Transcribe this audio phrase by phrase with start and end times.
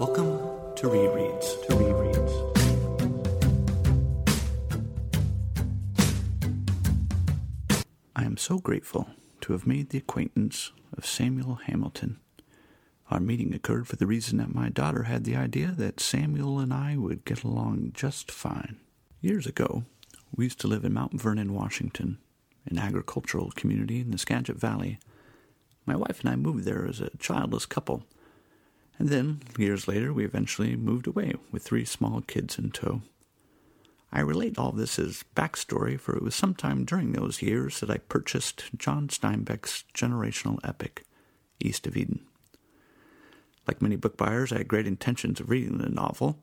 [0.00, 0.40] Welcome
[0.74, 1.64] to Rereads.
[1.66, 2.34] To Rereads.
[8.16, 9.10] I am so grateful
[9.42, 12.18] to have made the acquaintance of Samuel Hamilton.
[13.08, 16.74] Our meeting occurred for the reason that my daughter had the idea that Samuel and
[16.74, 18.78] I would get along just fine.
[19.20, 19.84] Years ago,
[20.34, 22.18] we used to live in Mount Vernon, Washington,
[22.66, 24.98] an agricultural community in the Skagit Valley.
[25.86, 28.04] My wife and I moved there as a childless couple,
[28.98, 33.02] and then, years later, we eventually moved away with three small kids in tow.
[34.12, 37.98] I relate all this as backstory, for it was sometime during those years that I
[37.98, 41.04] purchased John Steinbeck's generational epic,
[41.58, 42.20] East of Eden.
[43.66, 46.38] Like many book buyers, I had great intentions of reading the novel.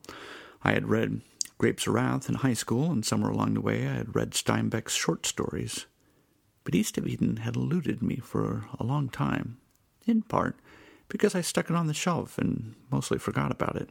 [0.62, 1.22] I had read
[1.56, 4.94] Grapes of Wrath in high school, and somewhere along the way I had read Steinbeck's
[4.94, 5.86] short stories.
[6.64, 9.56] But East of Eden had eluded me for a long time,
[10.06, 10.56] in part
[11.12, 13.90] because I stuck it on the shelf and mostly forgot about it.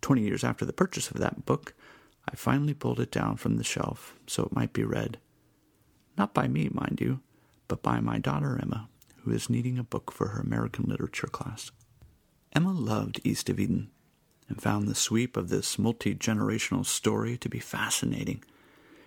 [0.00, 1.74] Twenty years after the purchase of that book,
[2.30, 5.18] I finally pulled it down from the shelf so it might be read.
[6.16, 7.22] Not by me, mind you,
[7.66, 8.88] but by my daughter Emma,
[9.24, 11.72] who is needing a book for her American literature class.
[12.52, 13.90] Emma loved East of Eden
[14.48, 18.44] and found the sweep of this multi generational story to be fascinating.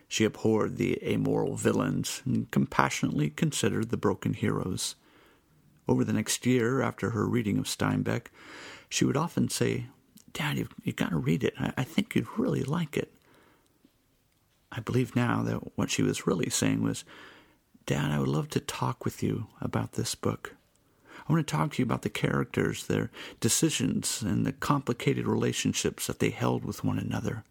[0.09, 4.95] She abhorred the amoral villains and compassionately considered the broken heroes.
[5.87, 8.27] Over the next year, after her reading of Steinbeck,
[8.89, 9.87] she would often say,
[10.31, 11.53] Dad, you've, you've got to read it.
[11.59, 13.13] I, I think you'd really like it.
[14.71, 17.03] I believe now that what she was really saying was,
[17.85, 20.55] Dad, I would love to talk with you about this book.
[21.27, 26.07] I want to talk to you about the characters, their decisions, and the complicated relationships
[26.07, 27.43] that they held with one another.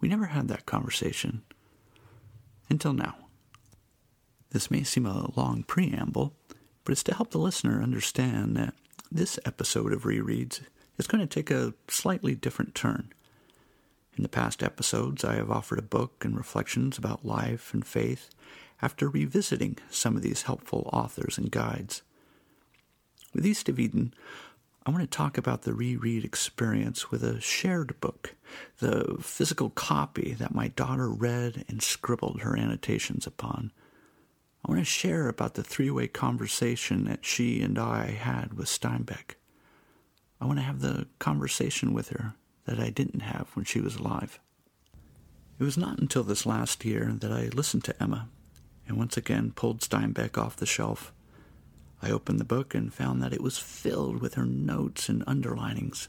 [0.00, 1.42] We never had that conversation
[2.68, 3.16] until now.
[4.56, 6.32] This may seem a long preamble,
[6.82, 8.72] but it's to help the listener understand that
[9.12, 10.62] this episode of Rereads
[10.96, 13.12] is going to take a slightly different turn.
[14.16, 18.30] In the past episodes, I have offered a book and reflections about life and faith
[18.80, 22.00] after revisiting some of these helpful authors and guides.
[23.34, 24.14] With East of Eden,
[24.86, 28.34] I want to talk about the reread experience with a shared book,
[28.78, 33.70] the physical copy that my daughter read and scribbled her annotations upon.
[34.76, 39.36] Want to share about the three way conversation that she and I had with Steinbeck.
[40.38, 42.34] I want to have the conversation with her
[42.66, 44.38] that I didn't have when she was alive.
[45.58, 48.28] It was not until this last year that I listened to Emma
[48.86, 51.10] and once again pulled Steinbeck off the shelf.
[52.02, 56.08] I opened the book and found that it was filled with her notes and underlinings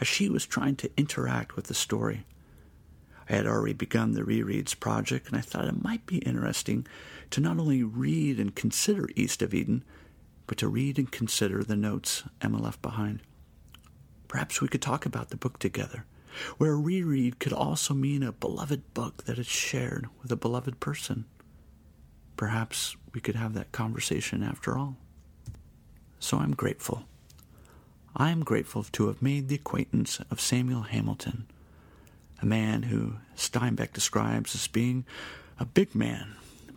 [0.00, 2.24] as she was trying to interact with the story.
[3.28, 6.86] I had already begun the rereads project, and I thought it might be interesting
[7.30, 9.84] to not only read and consider East of Eden,
[10.46, 13.20] but to read and consider the notes Emma left behind.
[14.28, 16.04] Perhaps we could talk about the book together,
[16.58, 20.80] where a reread could also mean a beloved book that is shared with a beloved
[20.80, 21.24] person.
[22.36, 24.96] Perhaps we could have that conversation after all.
[26.18, 27.04] So I'm grateful.
[28.14, 31.46] I am grateful to have made the acquaintance of Samuel Hamilton,
[32.40, 35.04] a man who Steinbeck describes as being
[35.58, 36.36] a big man,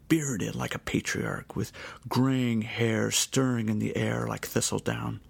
[0.10, 1.72] bearded like a patriarch, with
[2.10, 5.22] graying hair stirring in the air like thistledown.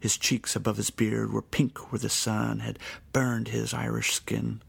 [0.00, 2.78] His cheeks above his beard were pink where the sun had
[3.12, 4.62] burned his Irish skin.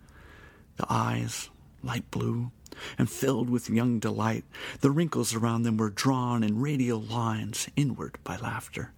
[0.75, 1.49] The eyes,
[1.83, 2.51] light blue,
[2.97, 4.45] and filled with young delight,
[4.81, 8.91] the wrinkles around them were drawn in radial lines inward by laughter.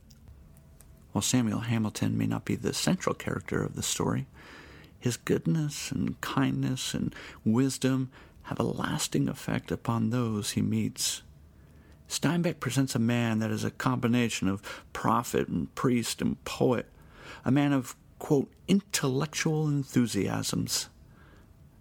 [1.12, 4.28] While Samuel Hamilton may not be the central character of the story,
[5.00, 8.12] his goodness and kindness and wisdom
[8.50, 11.22] have a lasting effect upon those he meets.
[12.08, 16.88] Steinbeck presents a man that is a combination of prophet and priest and poet,
[17.46, 20.90] a man of, quote, intellectual enthusiasms.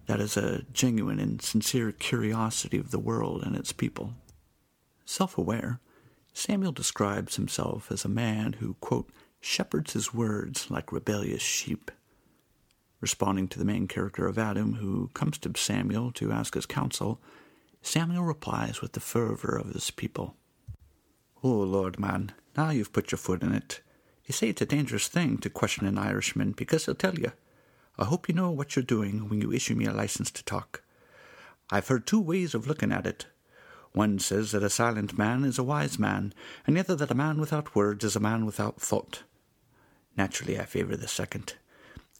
[0.04, 4.12] That is a genuine and sincere curiosity of the world and its people.
[5.06, 5.80] Self aware,
[6.34, 9.08] Samuel describes himself as a man who, quote,
[9.40, 11.90] shepherds his words like rebellious sheep.
[13.00, 17.20] Responding to the main character of Adam, who comes to Samuel to ask his counsel,
[17.80, 20.34] Samuel replies with the fervor of his people.
[21.42, 23.80] Oh, Lord, man, now you've put your foot in it.
[24.26, 27.32] You say it's a dangerous thing to question an Irishman because he'll tell you.
[27.96, 30.82] I hope you know what you're doing when you issue me a license to talk.
[31.70, 33.26] I've heard two ways of looking at it.
[33.92, 36.34] One says that a silent man is a wise man,
[36.66, 39.22] and the other that a man without words is a man without thought.
[40.16, 41.54] Naturally, I favor the second.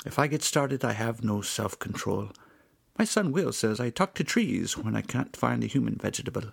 [0.06, 2.31] If I get started, I have no self control.
[2.99, 6.53] My son Will says I talk to trees when I can't find a human vegetable.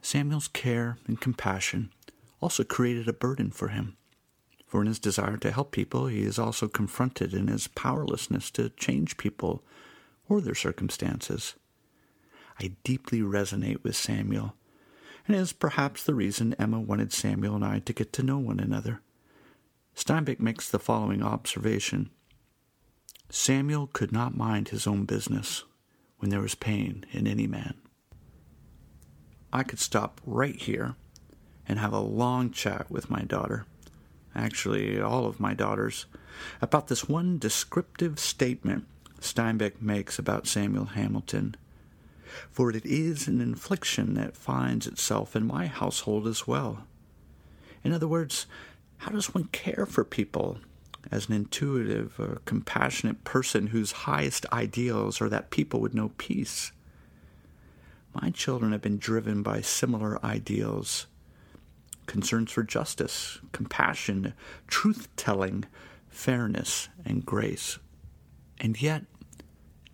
[0.00, 1.90] Samuel's care and compassion
[2.40, 3.96] also created a burden for him,
[4.66, 8.68] For in his desire to help people, he is also confronted in his powerlessness to
[8.70, 9.62] change people
[10.28, 11.54] or their circumstances.
[12.60, 14.54] I deeply resonate with Samuel,
[15.26, 18.60] and is perhaps the reason Emma wanted Samuel and I to get to know one
[18.60, 19.00] another.
[19.94, 22.10] Steinbeck makes the following observation
[23.30, 25.64] Samuel could not mind his own business
[26.18, 27.74] when there was pain in any man.
[29.52, 30.94] I could stop right here
[31.66, 33.66] and have a long chat with my daughter
[34.34, 36.06] actually all of my daughters,
[36.60, 38.86] about this one descriptive statement
[39.20, 41.54] Steinbeck makes about Samuel Hamilton.
[42.50, 46.84] For it is an infliction that finds itself in my household as well.
[47.82, 48.46] In other words,
[49.04, 50.56] how does one care for people
[51.12, 56.72] as an intuitive, uh, compassionate person whose highest ideals are that people would know peace?
[58.14, 61.06] My children have been driven by similar ideals
[62.06, 64.32] concerns for justice, compassion,
[64.68, 65.66] truth telling,
[66.08, 67.78] fairness, and grace.
[68.58, 69.04] And yet,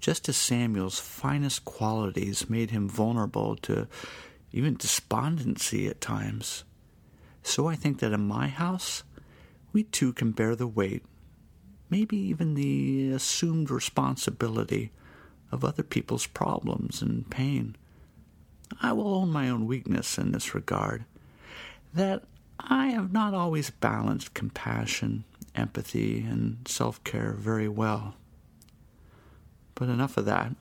[0.01, 3.89] just as Samuel's finest qualities made him vulnerable to
[4.53, 6.63] even despondency at times,
[7.43, 9.03] so I think that in my house,
[9.73, 11.05] we too can bear the weight,
[11.89, 14.93] maybe even the assumed responsibility
[15.53, 17.77] of other people's problems and pain.
[18.81, 21.05] I will own my own weakness in this regard
[21.93, 22.23] that
[22.59, 28.15] I have not always balanced compassion, empathy, and self care very well.
[29.75, 30.55] But enough of that.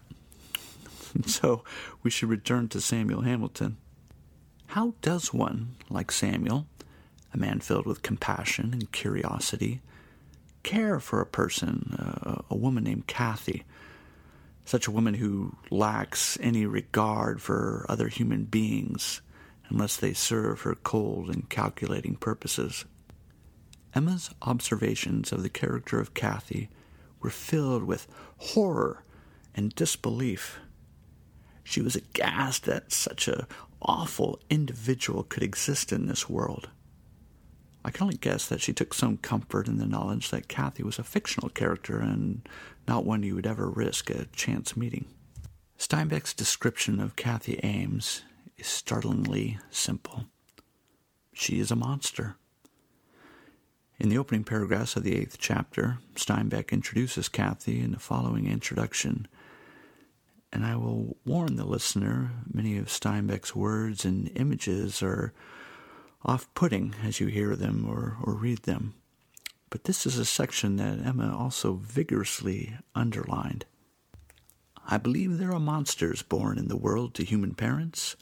[1.25, 1.63] so
[2.03, 3.77] we should return to Samuel Hamilton.
[4.73, 6.67] How does one, like Samuel,
[7.33, 9.81] a man filled with compassion and curiosity,
[10.61, 13.63] care for a person, uh, a woman named Cathy,
[14.65, 19.21] such a woman who lacks any regard for other human beings,
[19.69, 22.85] unless they serve her cold and calculating purposes.
[23.95, 26.69] Emma's observations of the character of Cathy
[27.21, 28.05] were filled with
[28.37, 29.03] horror
[29.55, 30.59] and disbelief.
[31.63, 33.47] She was aghast at such a
[33.81, 36.69] awful individual could exist in this world.
[37.83, 40.99] I can only guess that she took some comfort in the knowledge that Cathy was
[40.99, 42.47] a fictional character and
[42.87, 45.05] not one you would ever risk a chance meeting.
[45.77, 48.23] Steinbeck's description of Cathy Ames
[48.57, 50.25] is startlingly simple.
[51.33, 52.35] She is a monster.
[53.97, 59.27] In the opening paragraphs of the eighth chapter, Steinbeck introduces Cathy in the following introduction.
[60.51, 65.33] And I will warn the listener many of Steinbeck's words and images are
[66.23, 68.95] off putting as you hear them or, or read them.
[69.69, 73.65] But this is a section that Emma also vigorously underlined.
[74.87, 78.15] I believe there are monsters born in the world to human parents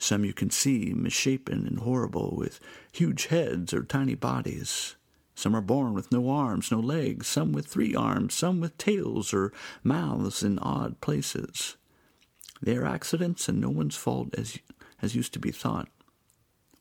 [0.00, 2.58] some you can see misshapen and horrible, with
[2.90, 4.96] huge heads or tiny bodies.
[5.40, 9.32] Some are born with no arms, no legs, some with three arms, some with tails
[9.32, 11.78] or mouths in odd places.
[12.60, 14.58] They are accidents and no one's fault as,
[15.00, 15.88] as used to be thought.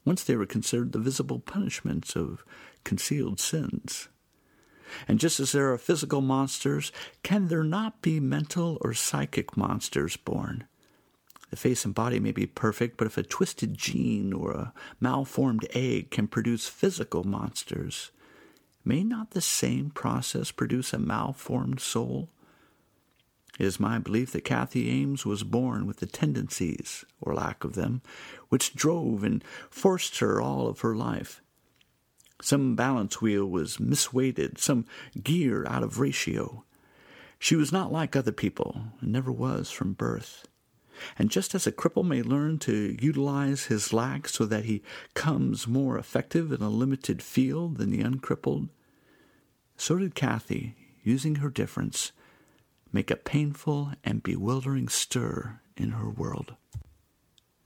[0.04, 2.44] Once they were considered the visible punishments of
[2.84, 4.10] concealed sins.
[5.08, 6.92] And just as there are physical monsters,
[7.24, 10.66] can there not be mental or psychic monsters born?
[11.50, 15.66] The face and body may be perfect, but if a twisted gene or a malformed
[15.74, 18.12] egg can produce physical monsters,
[18.84, 22.30] may not the same process produce a malformed soul?
[23.60, 27.74] It is my belief that Cathy Ames was born with the tendencies, or lack of
[27.74, 28.02] them,
[28.48, 31.42] which drove and forced her all of her life.
[32.42, 34.86] Some balance wheel was misweighted, some
[35.22, 36.64] gear out of ratio.
[37.38, 40.48] She was not like other people, and never was from birth.
[41.18, 45.68] And just as a cripple may learn to utilize his lack so that he comes
[45.68, 48.70] more effective in a limited field than the uncrippled,
[49.78, 52.12] so did Cathy, using her difference,
[52.92, 56.56] make a painful and bewildering stir in her world.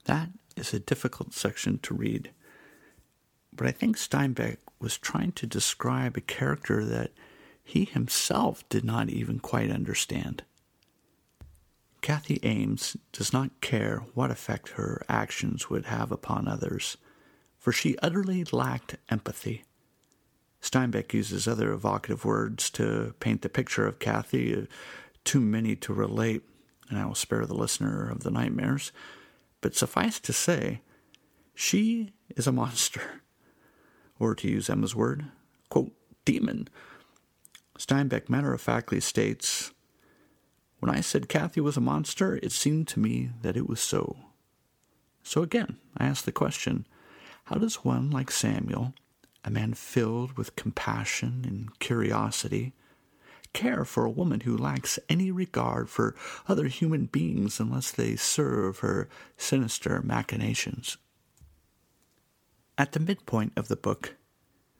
[0.04, 2.30] That is a difficult section to read,
[3.52, 7.10] but I think Steinbeck was trying to describe a character that
[7.64, 10.44] he himself did not even quite understand.
[12.04, 16.98] Cathy Ames does not care what effect her actions would have upon others,
[17.58, 19.64] for she utterly lacked empathy.
[20.60, 24.66] Steinbeck uses other evocative words to paint the picture of Cathy, uh,
[25.24, 26.42] too many to relate,
[26.90, 28.92] and I will spare the listener of the nightmares.
[29.62, 30.82] But suffice to say,
[31.54, 33.22] she is a monster.
[34.18, 35.24] Or to use Emma's word,
[35.70, 35.92] quote,
[36.26, 36.68] demon.
[37.78, 39.72] Steinbeck matter of factly states
[40.84, 44.18] when I said Cathy was a monster, it seemed to me that it was so.
[45.22, 46.86] So again, I ask the question
[47.44, 48.92] how does one like Samuel,
[49.46, 52.74] a man filled with compassion and curiosity,
[53.54, 56.14] care for a woman who lacks any regard for
[56.48, 60.98] other human beings unless they serve her sinister machinations.
[62.76, 64.16] At the midpoint of the book,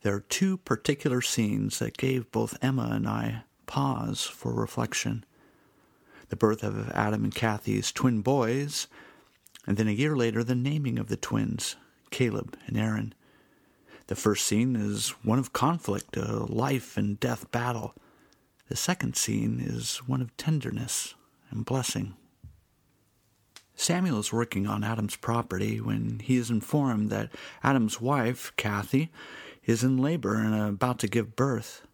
[0.02, 5.24] there are two particular scenes that gave both Emma and I pause for reflection.
[6.34, 8.88] The birth of Adam and Cathy's twin boys,
[9.68, 11.76] and then a year later the naming of the twins,
[12.10, 13.14] Caleb and Aron.
[14.08, 17.94] The first scene is one of conflict, a life and death battle.
[18.68, 21.14] The second scene is one of tenderness
[21.52, 22.16] and blessing.
[23.76, 27.30] Samuel is working on Adam's property when he is informed that
[27.62, 29.12] Adam's wife, Cathy,
[29.66, 31.86] is in labor and about to give birth.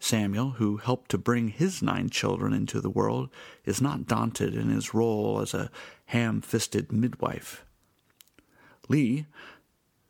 [0.00, 3.28] Samuel, who helped to bring his nine children into the world,
[3.64, 5.70] is not daunted in his role as a
[6.06, 7.64] ham fisted midwife.
[8.88, 9.26] Lee,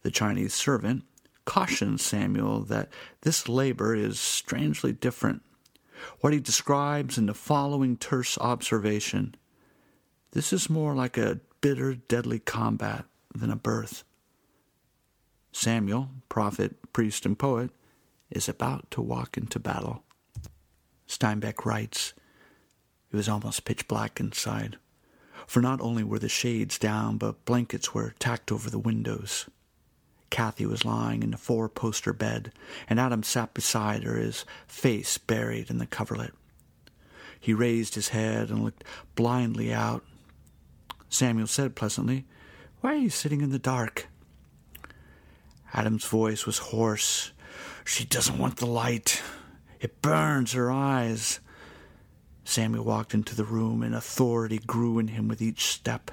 [0.03, 1.05] the Chinese servant,
[1.45, 2.89] cautions Samuel that
[3.23, 5.43] this labor is strangely different.
[6.21, 9.35] What he describes in the following terse observation
[10.33, 13.05] this is more like a bitter, deadly combat
[13.35, 14.05] than a birth.
[15.53, 17.71] Samuel, prophet, priest, and poet,
[18.31, 20.05] is about to walk into battle.
[21.09, 22.15] Steinbeck writes,
[23.11, 24.79] It was almost pitch black inside,
[25.47, 29.47] for not only were the shades down, but blankets were tacked over the windows.
[30.31, 32.53] Cathy was lying in the four poster bed,
[32.89, 36.33] and Adam sat beside her, his face buried in the coverlet.
[37.41, 38.85] He raised his head and looked
[39.17, 40.05] blindly out
[41.11, 42.25] Samuel said pleasantly,
[42.81, 44.07] Why are you sitting in the dark?
[45.75, 47.33] Adam's voice was hoarse.
[47.85, 49.23] She doesn't want the light.
[49.81, 51.41] It burns her eyes.
[52.45, 56.11] Samuel walked into the room, and authority grew in him with each step.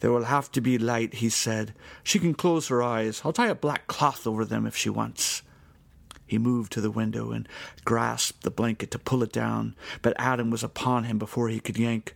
[0.00, 1.74] There will have to be light, he said.
[2.02, 3.22] She can close her eyes.
[3.24, 5.42] I'll tie a black cloth over them if she wants.
[6.26, 7.48] He moved to the window and
[7.84, 11.78] grasped the blanket to pull it down, but Adam was upon him before he could
[11.78, 12.14] yank.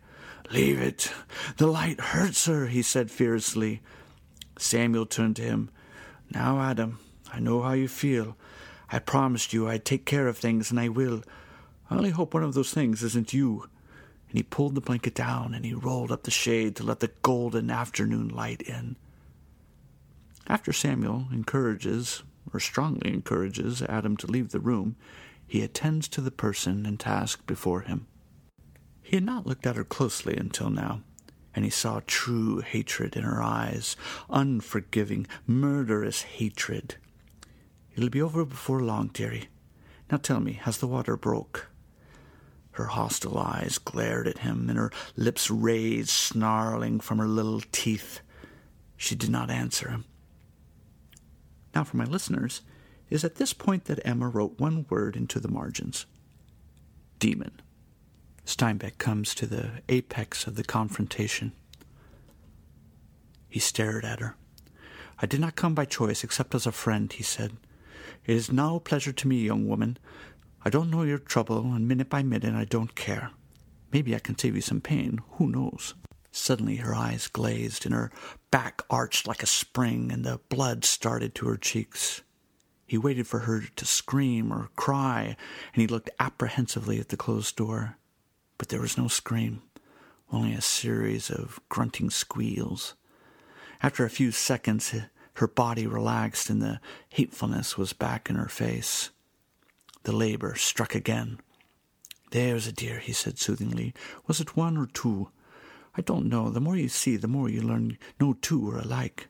[0.50, 1.12] Leave it.
[1.57, 3.83] The light hurts her, he said fiercely.
[4.59, 5.71] Samuel turned to him.
[6.31, 6.99] Now, Adam,
[7.33, 8.37] I know how you feel.
[8.95, 11.25] I promised you I'd take care of things, and I will.
[11.91, 13.69] I only hope one of those things isn't you.
[14.29, 17.11] And he pulled the blanket down and he rolled up the shade to let the
[17.23, 18.95] golden afternoon light in.
[20.47, 22.23] After Samuel encourages,
[22.53, 24.95] or strongly encourages, Adam to leave the room,
[25.45, 28.07] he attends to the person and task before him.
[29.03, 31.01] He had not looked at her closely until now,
[31.53, 33.97] and he saw true hatred in her eyes,
[34.31, 36.95] unforgiving, murderous hatred.
[37.97, 39.49] It'll be over before long, dearie.
[40.11, 41.69] Now tell me, has the water broke?
[42.73, 48.21] Her hostile eyes glared at him, and her lips raised, snarling from her little teeth.
[48.97, 50.05] She did not answer him.
[51.75, 52.63] Now, for my listeners,
[53.09, 56.07] it is at this point that Emma wrote one word into the margins
[57.21, 57.61] demon.
[58.45, 61.53] Steinbeck comes to the apex of the confrontation.
[63.49, 64.37] He stared at her.
[65.21, 67.57] I did not come by choice except as a friend, he said.
[68.25, 69.99] It is no pleasure to me, young woman.
[70.65, 73.31] I don't know your trouble, and minute by minute I don't care.
[73.93, 75.21] Maybe I can save you some pain.
[75.33, 75.95] Who knows?
[76.33, 78.11] Suddenly her eyes glazed, and her
[78.51, 82.23] back arched like a spring, and the blood started to her cheeks.
[82.87, 85.37] He waited for her to scream or cry,
[85.75, 87.97] and he looked apprehensively at the closed door
[88.59, 89.63] but there was no scream,
[90.33, 92.95] only a series of grunting squeals.
[93.83, 94.95] After a few seconds,
[95.35, 99.11] her body relaxed and the hatefulness was back in her face.
[100.05, 101.41] The labor struck again.
[102.31, 103.95] There's a dear, he said soothingly.
[104.26, 105.29] Was it one or two?
[105.97, 106.50] I don't know.
[106.50, 109.29] The more you see, the more you learn no two are alike.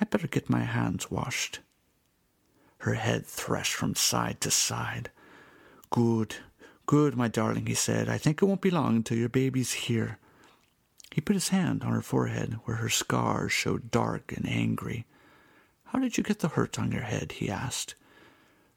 [0.00, 1.60] I'd better get my hands washed.
[2.78, 5.10] Her head threshed from side to side.
[5.90, 6.36] Good.
[6.86, 8.08] Good, my darling, he said.
[8.08, 10.18] I think it won't be long until your baby's here.
[11.10, 15.06] He put his hand on her forehead, where her scars showed dark and angry.
[15.94, 17.30] How did you get the hurt on your head?
[17.30, 17.94] he asked.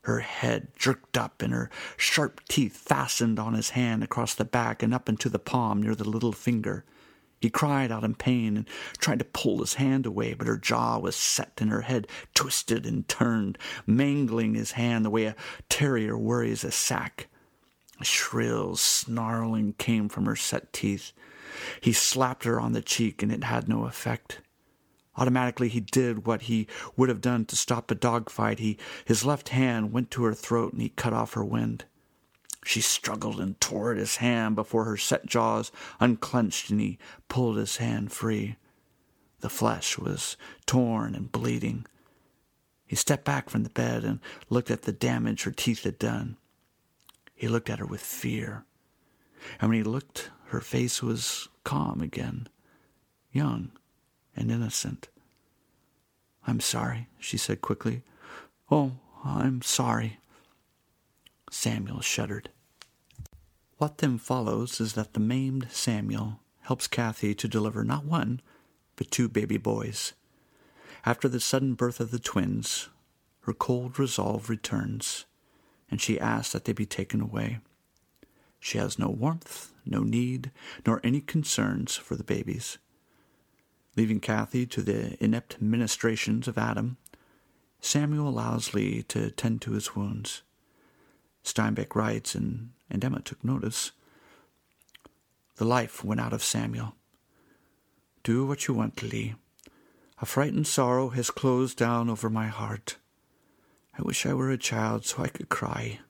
[0.02, 4.84] Her head jerked up, and her sharp teeth fastened on his hand across the back
[4.84, 6.86] and up into the palm near the little finger.
[7.42, 8.70] He cried out in pain and
[9.00, 12.06] tried to pull his hand away, but her jaw was set and her head
[12.36, 13.58] twisted and turned,
[13.88, 15.36] mangling his hand the way a
[15.70, 17.30] terrier worries a sack.
[18.00, 21.14] A shrill snarling came from her set teeth.
[21.82, 24.40] He slapped her on the cheek, and it had no effect.
[25.18, 28.60] Automatically, he did what he would have done to stop a dogfight.
[28.60, 31.86] He, his left hand went to her throat, and he cut off her wind.
[32.64, 37.58] She struggled and tore at his hand before her set jaws unclenched, and he pulled
[37.58, 38.58] his hand free.
[39.40, 41.86] The flesh was torn and bleeding.
[42.86, 44.20] He stepped back from the bed and
[44.50, 46.38] looked at the damage her teeth had done.
[47.34, 48.66] He looked at her with fear.
[49.60, 52.48] And when he looked, her face was calm again,
[53.32, 53.72] young
[54.38, 55.10] and innocent.
[56.46, 58.04] I'm sorry, she said quickly.
[58.72, 58.94] Oh,
[59.26, 60.20] I'm sorry.
[61.52, 62.50] Samuel shuddered.
[63.78, 68.42] What then follows is that the maimed Samuel helps Cathy to deliver not one,
[68.96, 70.14] but two baby boys.
[71.06, 72.90] After the sudden birth of the twins,
[73.42, 75.26] her cold resolve returns,
[75.90, 77.60] and she asks that they be taken away.
[78.60, 80.52] She has no warmth, no need,
[80.86, 82.78] nor any concerns for the babies.
[83.98, 86.98] Leaving Cathy to the inept ministrations of Adam,
[87.82, 90.44] Samuel allows Lee to tend to his wounds.
[91.44, 93.92] Steinbeck writes, and, and Emma took notice,
[95.56, 96.94] The life went out of Samuel.
[98.22, 99.34] Do what you want, Lee.
[100.22, 102.98] A frightened sorrow has closed down over my heart.
[103.98, 106.02] I wish I were a child so I could cry.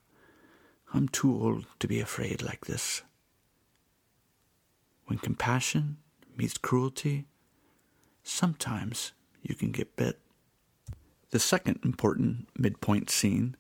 [0.94, 3.04] I'm too old to be afraid like this.
[5.06, 5.98] When compassion
[6.36, 7.28] meets cruelty,
[8.28, 10.20] sometimes you can get bit.
[11.32, 13.56] The second important midpoint scene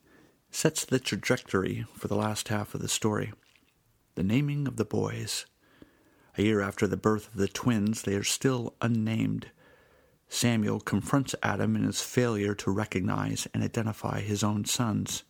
[0.52, 3.34] sets the trajectory for the last half of the story
[4.16, 5.46] the naming of the boys.
[6.40, 9.52] A year after the birth of the twins, they are still unnamed.
[10.28, 15.24] Samuel confronts Adam in his failure to recognize and identify his own sons.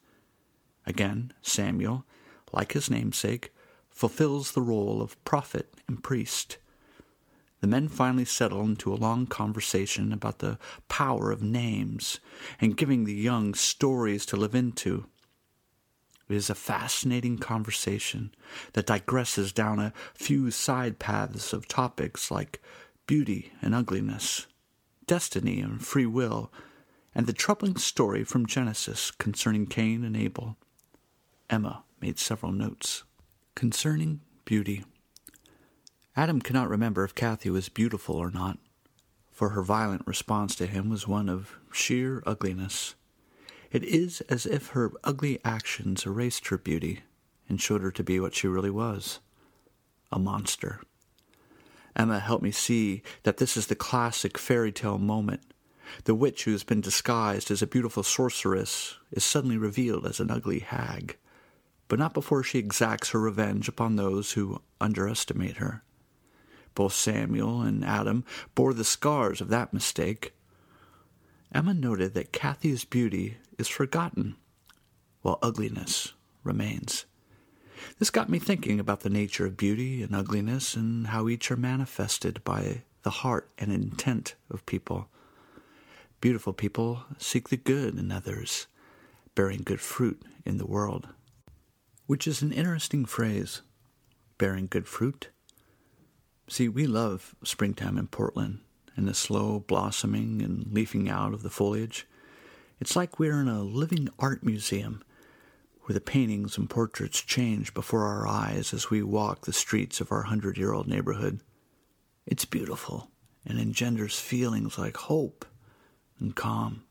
[0.85, 2.05] Again, Samuel,
[2.53, 3.53] like his namesake,
[3.89, 6.57] fulfills the role of prophet and priest.
[7.59, 12.19] The men finally settle into a long conversation about the power of names
[12.61, 15.07] and giving the young stories to live into.
[16.29, 18.35] It is a fascinating conversation
[18.73, 22.61] that digresses down a few side paths of topics like
[23.07, 24.45] beauty and ugliness,
[25.07, 26.51] destiny and free will,
[27.15, 30.57] and the troubling story from Genesis concerning Cain and Abel.
[31.49, 33.03] Emma made several notes.
[33.55, 34.83] Concerning beauty,
[36.17, 38.57] Adam cannot remember if Cathy was beautiful or not,
[39.31, 42.95] for her violent response to him was one of sheer ugliness.
[43.71, 47.03] It is as if her ugly actions erased her beauty
[47.47, 49.19] and showed her to be what she really was
[50.11, 50.81] a monster.
[51.95, 55.41] Emma helped me see that this is the classic fairy tale moment.
[56.05, 60.31] The witch who has been disguised as a beautiful sorceress is suddenly revealed as an
[60.31, 61.17] ugly hag,
[61.87, 65.83] but not before she exacts her revenge upon those who underestimate her.
[66.77, 70.35] Both Samuel and Adam bore the scars of that mistake.
[71.51, 74.35] Emma noted that Cathy's beauty is forgotten,
[75.23, 76.13] while ugliness
[76.43, 77.05] remains.
[77.97, 81.57] This got me thinking about the nature of beauty and ugliness and how each are
[81.57, 85.09] manifested by the heart and intent of people.
[86.21, 88.67] Beautiful people seek the good in others,
[89.33, 91.07] bearing good fruit in the world.
[92.05, 93.63] Which is an interesting phrase,
[94.37, 95.29] bearing good fruit.
[96.49, 98.59] See, we love springtime in Portland
[98.95, 102.07] and the slow blossoming and leafing out of the foliage.
[102.79, 105.03] It's like we're in a living art museum
[105.81, 110.11] where the paintings and portraits change before our eyes as we walk the streets of
[110.11, 111.41] our hundred year old neighborhood.
[112.25, 113.09] It's beautiful
[113.45, 115.45] and engenders feelings like hope
[116.19, 116.83] and calm.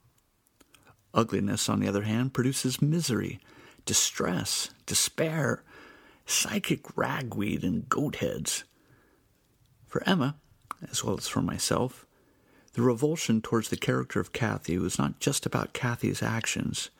[1.15, 3.41] Ugliness, on the other hand, produces misery,
[3.87, 5.63] distress, despair,
[6.27, 8.65] psychic ragweed, and goat heads.
[9.97, 10.37] For Emma,
[10.91, 12.05] as well as for myself,
[12.75, 16.91] the revulsion towards the character of Cathy was not just about Cathy's actions,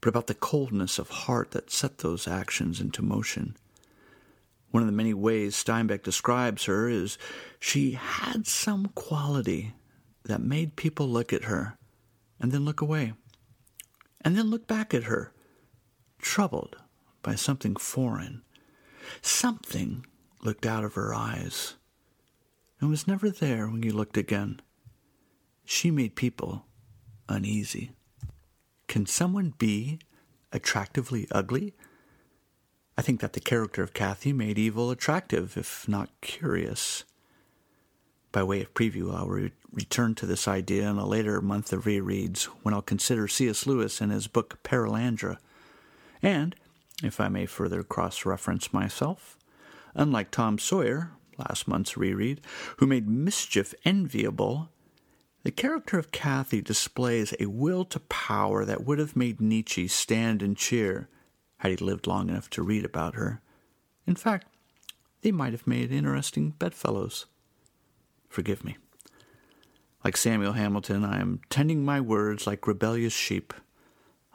[0.00, 3.58] but about the coldness of heart that set those actions into motion.
[4.70, 7.18] One of the many ways Steinbeck describes her is
[7.58, 9.74] she had some quality
[10.24, 11.76] that made people look at her
[12.40, 13.12] and then look away,
[14.22, 15.34] and then look back at her,
[16.22, 16.76] troubled
[17.22, 18.40] by something foreign.
[19.20, 20.06] Something
[20.42, 21.76] looked out of her eyes
[22.80, 24.60] and was never there when you looked again.
[25.64, 26.64] She made people
[27.28, 27.92] uneasy.
[28.88, 30.00] Can someone be
[30.52, 31.74] attractively ugly?
[32.96, 37.04] I think that the character of Cathy made evil attractive, if not curious.
[38.32, 41.84] By way of preview, I'll re- return to this idea in a later month of
[41.84, 43.66] rereads when I'll consider C.S.
[43.66, 45.38] Lewis and his book Perelandra.
[46.22, 46.54] And,
[47.02, 49.38] if I may further cross reference myself,
[49.94, 51.12] unlike Tom Sawyer,
[51.48, 52.40] last month's reread,
[52.78, 54.70] who made mischief enviable
[55.42, 60.42] the character of Cathy displays a will to power that would have made Nietzsche stand
[60.42, 61.08] and cheer
[61.58, 63.40] had he lived long enough to read about her.
[64.06, 64.48] In fact,
[65.22, 67.26] they might have made interesting bedfellows.
[68.28, 68.76] Forgive me.
[70.04, 73.54] Like Samuel Hamilton, I am tending my words like rebellious sheep,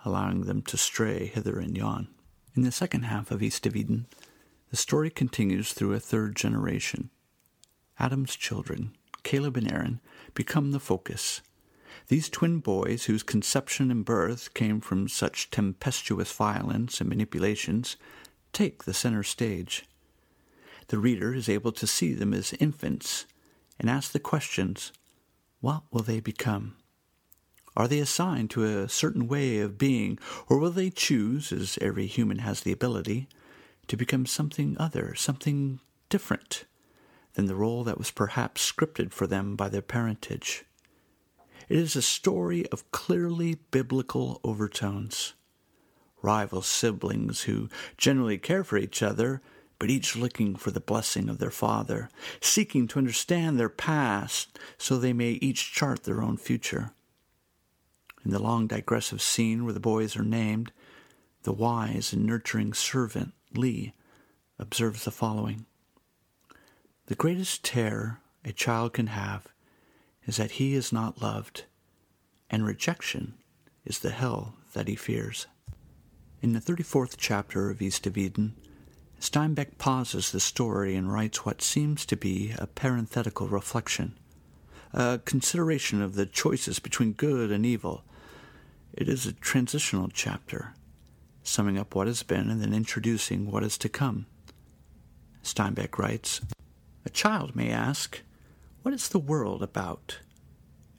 [0.03, 2.07] allowing them to stray hither and yon.
[2.55, 4.07] In the second half of East of Eden,
[4.75, 7.09] the story continues through a third generation.
[7.97, 8.91] Adam's children,
[9.23, 10.01] Caleb and Aron,
[10.33, 11.39] become the focus.
[12.09, 17.95] These twin boys, whose conception and birth came from such tempestuous violence and manipulations,
[18.51, 19.85] take the center stage.
[20.87, 23.25] The reader is able to see them as infants
[23.79, 24.91] and ask the questions
[25.61, 26.75] what will they become?
[27.77, 32.07] Are they assigned to a certain way of being, or will they choose, as every
[32.07, 33.29] human has the ability,
[33.87, 36.65] to become something other, something different
[37.33, 40.65] than the role that was perhaps scripted for them by their parentage?
[41.67, 45.33] It is a story of clearly biblical overtones.
[46.21, 49.41] Rival siblings who generally care for each other
[49.79, 54.97] but each looking for the blessing of their Father, seeking to understand their past so
[54.97, 56.91] they may each chart their own future.
[58.23, 60.71] In the long digressive scene where the boys are named,
[61.43, 63.93] the wise and nurturing servant, Lee,
[64.59, 65.65] observes the following
[67.07, 69.47] The greatest terror a child can have
[70.25, 71.65] is that he is not loved,
[72.49, 73.35] and rejection
[73.85, 75.47] is the hell that he fears.
[76.41, 78.55] In the 34th chapter of East of Eden,
[79.19, 84.17] Steinbeck pauses the story and writes what seems to be a parenthetical reflection,
[84.93, 88.03] a consideration of the choices between good and evil.
[88.93, 90.73] It is a transitional chapter,
[91.47, 94.25] summing up what has been and then introducing what is to come.
[95.43, 96.41] Steinbeck writes,
[97.05, 98.21] A child may ask,
[98.81, 100.19] What is the world about?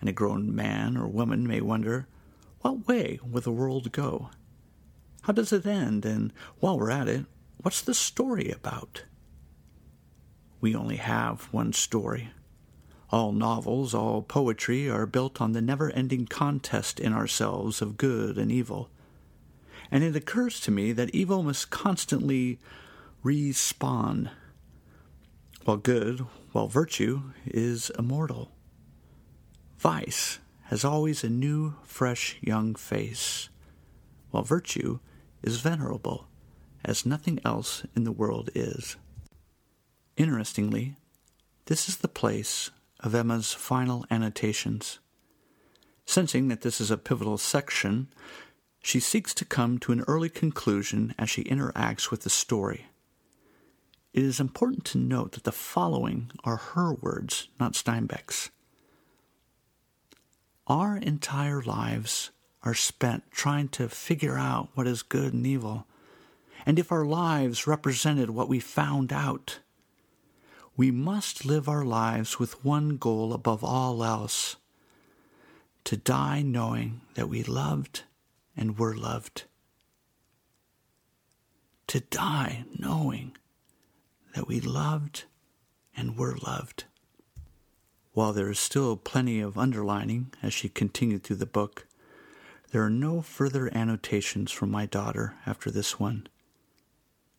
[0.00, 2.06] And a grown man or woman may wonder,
[2.60, 4.30] What way will the world go?
[5.22, 6.06] How does it end?
[6.06, 7.26] And while we're at it,
[7.58, 9.04] What's the story about?
[10.60, 12.30] We only have one story.
[13.10, 18.36] All novels, all poetry are built on the never ending contest in ourselves of good
[18.36, 18.90] and evil.
[19.90, 22.58] And it occurs to me that evil must constantly
[23.24, 24.30] respawn,
[25.64, 26.20] while good,
[26.52, 28.52] while virtue is immortal.
[29.78, 33.48] Vice has always a new, fresh, young face,
[34.30, 34.98] while virtue
[35.42, 36.26] is venerable
[36.84, 38.96] as nothing else in the world is.
[40.16, 40.96] Interestingly,
[41.66, 42.70] this is the place
[43.00, 44.98] of Emma's final annotations.
[46.06, 48.08] Sensing that this is a pivotal section,
[48.86, 52.86] she seeks to come to an early conclusion as she interacts with the story.
[54.14, 58.50] It is important to note that the following are her words, not Steinbeck's.
[60.68, 62.30] Our entire lives
[62.62, 65.84] are spent trying to figure out what is good and evil
[66.64, 69.58] and if our lives represented what we found out,
[70.76, 74.56] we must live our lives with one goal above all else
[75.82, 78.04] to die knowing that we loved
[78.56, 79.44] and were loved.
[81.88, 83.36] To die knowing
[84.34, 85.24] that we loved
[85.96, 86.84] and were loved.
[88.12, 91.86] While there is still plenty of underlining as she continued through the book,
[92.70, 96.26] there are no further annotations from my daughter after this one.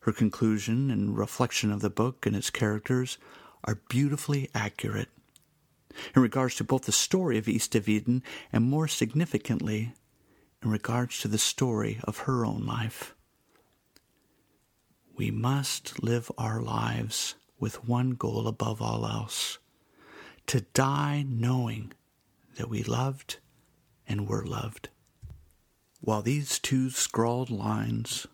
[0.01, 3.17] Her conclusion and reflection of the book and its characters
[3.63, 5.09] are beautifully accurate.
[6.15, 9.93] In regards to both the story of East of Eden and more significantly,
[10.63, 13.15] in regards to the story of her own life.
[15.15, 19.57] We must live our lives with one goal above all else
[20.47, 21.91] to die knowing
[22.55, 23.37] that we loved
[24.07, 24.89] and were loved.
[25.99, 28.27] While these two scrawled lines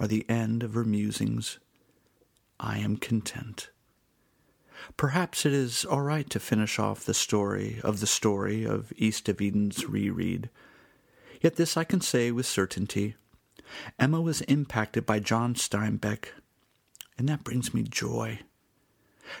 [0.00, 1.58] are the end of her musings,
[2.58, 3.70] I am content.
[4.96, 9.28] Perhaps it is all right to finish off the story of the story of East
[9.28, 10.48] of Eden's reread.
[11.40, 13.14] Yet this I can say with certainty.
[13.98, 16.28] Emma was impacted by John Steinbeck,
[17.16, 18.40] and that brings me joy.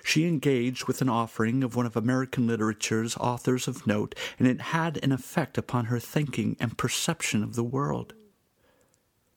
[0.04, 4.60] She engaged with an offering of one of American literature's authors of note, and it
[4.60, 8.12] had an effect upon her thinking and perception of the world.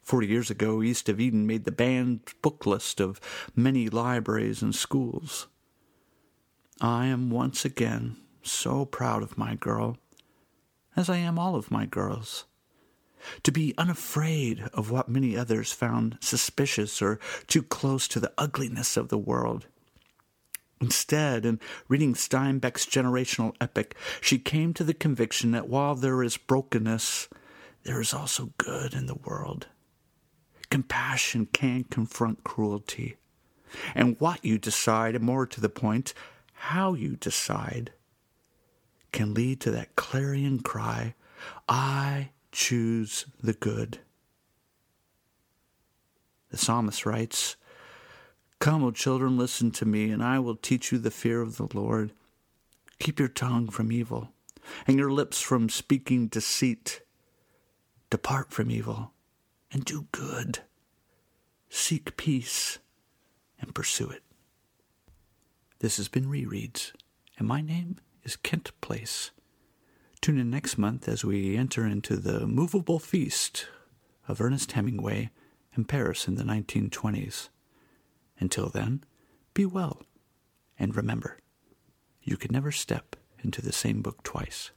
[0.03, 3.21] Forty years ago, East of Eden made the banned book list of
[3.55, 5.47] many libraries and schools.
[6.81, 9.97] I am once again so proud of my girl,
[10.95, 12.45] as I am all of my girls.
[13.43, 18.97] To be unafraid of what many others found suspicious or too close to the ugliness
[18.97, 19.67] of the world.
[20.79, 26.37] Instead, in reading Steinbeck's generational epic, she came to the conviction that while there is
[26.37, 27.29] brokenness,
[27.83, 29.67] there is also good in the world.
[30.69, 33.17] Compassion can confront cruelty.
[33.93, 36.13] And what you decide, and more to the point,
[36.53, 37.91] how you decide,
[39.11, 41.15] can lead to that clarion cry
[41.67, 43.99] I choose the good.
[46.49, 47.55] The psalmist writes,
[48.59, 51.67] Come, O children, listen to me, and I will teach you the fear of the
[51.73, 52.11] Lord.
[52.99, 54.29] Keep your tongue from evil,
[54.85, 57.01] and your lips from speaking deceit.
[58.09, 59.13] Depart from evil,
[59.71, 60.59] and do good.
[61.69, 62.79] Seek peace,
[63.59, 64.23] and pursue it.
[65.79, 66.91] This has been Rereads,
[67.39, 69.31] and my name is Kent Place.
[70.21, 73.65] Tune in next month as we enter into the movable feast
[74.27, 75.31] of Ernest Hemingway
[75.75, 77.49] in Paris in the 1920s.
[78.39, 79.03] Until then,
[79.55, 80.03] be well,
[80.77, 81.39] and remember,
[82.21, 84.69] you can never step into the same book twice.